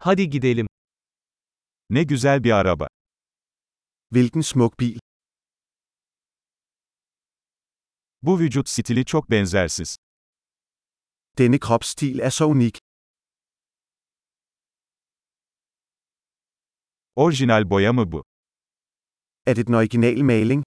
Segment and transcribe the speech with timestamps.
[0.00, 0.66] Hadi gidelim.
[1.90, 2.88] Ne güzel bir araba.
[4.12, 4.98] Hvilken smuk bil.
[8.22, 9.96] Bu vücut stili çok benzersiz.
[11.38, 12.78] Denne kropsstil er så unik.
[17.16, 18.24] Orijinal boya mı bu?
[19.46, 20.64] Er det den originale maling?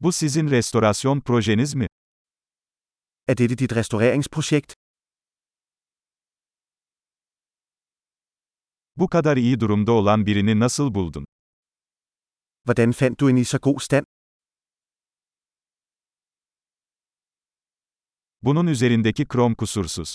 [0.00, 1.86] Bu sizin restorasyon projeniz mi?
[3.28, 4.72] Er dette dit restaureringsprojekt?
[8.96, 11.26] Bu kadar iyi durumda olan birini nasıl buldun?
[12.64, 14.04] Hvordan fandt du en i så god stand?
[18.42, 20.14] Bunun üzerindeki krom kusursuz.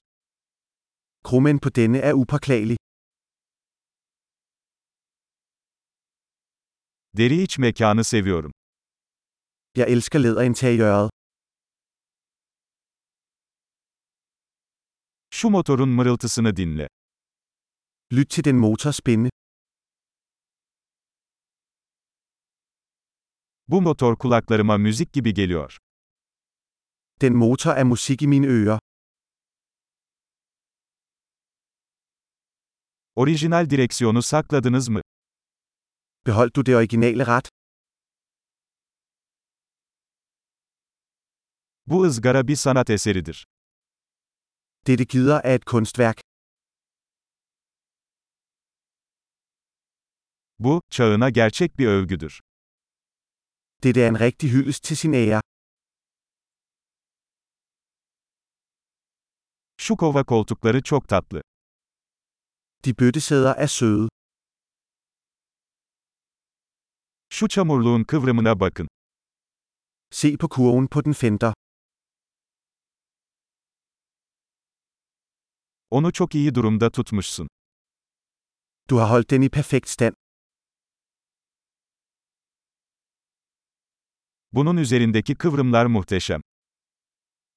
[1.23, 2.77] Krummen på denne er upåklagelig.
[7.17, 8.51] Deri iç mekanı seviyorum.
[9.75, 11.11] Jeg elsker læderinteriøret.
[15.29, 16.87] Şu motorun mırıltısını dinle.
[18.17, 19.29] Lyt til den motor spinde.
[23.67, 25.77] Bu motor kulaklarıma müzik gibi geliyor.
[27.21, 28.79] Den motor er musik i mine ører.
[33.15, 35.01] Orijinal direksiyonu sakladınız mı?
[36.25, 37.47] Beholdt du det originale ret?
[41.87, 43.45] Bu ızgara bir sanat eseridir.
[44.87, 46.30] Dette gider er et kunstværk.
[50.63, 52.39] Bu, çağına gerçek bir övgüdür.
[53.83, 55.41] Dette er en rigtig hyldest til sin ære.
[59.77, 61.41] Şu kova koltukları çok tatlı.
[62.85, 64.09] De bøttesæder er søde.
[67.29, 68.87] Şu çamurluğun kıvrımına bakın.
[70.11, 71.53] Se på kurven på den fender.
[75.89, 77.47] Onu çok iyi durumda tutmuşsun.
[78.89, 80.20] Du har holdt den i perfekt stand.
[84.53, 86.41] Bunun üzerindeki kıvrımlar muhteşem.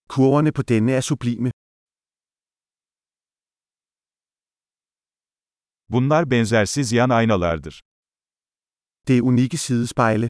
[0.08, 1.50] Kurverne på denne er sublime.
[5.88, 7.80] Bunlar benzersiz yan aynalardır.
[9.08, 10.28] Det er unikke sidespejle.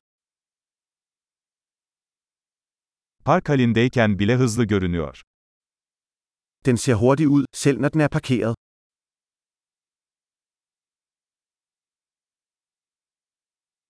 [3.24, 5.22] Park halindeyken bile hızlı görünüyor.
[6.66, 8.56] Den ser hurtig ud, selv når den er parkeret.